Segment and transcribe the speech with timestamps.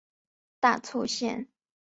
[0.59, 1.47] 大凑线。